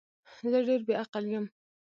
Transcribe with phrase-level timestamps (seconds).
[0.51, 1.45] زه ډیر بی عقل یم